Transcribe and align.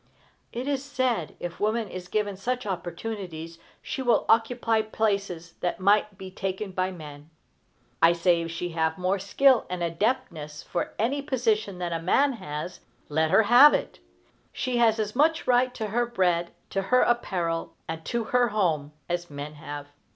It 0.51 0.67
is 0.67 0.83
said, 0.83 1.35
if 1.39 1.59
woman 1.59 1.87
is 1.87 2.07
given 2.07 2.35
such 2.35 2.65
opportunities, 2.65 3.59
she 3.83 4.01
will 4.01 4.25
occupy 4.27 4.81
places 4.81 5.53
that 5.59 5.79
might 5.79 6.17
be 6.17 6.31
taken 6.31 6.71
by 6.71 6.89
men. 6.91 7.29
I 8.01 8.13
say, 8.13 8.41
if 8.41 8.49
she 8.49 8.69
have 8.69 8.97
more 8.97 9.19
skill 9.19 9.67
and 9.69 9.83
adaptedness 9.83 10.63
for 10.65 10.95
any 10.97 11.21
position 11.21 11.77
than 11.77 11.93
a 11.93 12.01
man 12.01 12.33
has, 12.33 12.79
let 13.09 13.29
her 13.29 13.43
have 13.43 13.75
it! 13.75 13.99
She 14.51 14.77
has 14.77 14.97
as 14.97 15.15
much 15.15 15.45
right 15.45 15.71
to 15.75 15.89
her 15.89 16.07
bread, 16.07 16.49
to 16.71 16.81
her 16.81 17.01
apparel, 17.01 17.75
and 17.87 18.03
to 18.05 18.23
her 18.23 18.47
home, 18.47 18.93
as 19.07 19.29
men 19.29 19.53
have. 19.53 19.85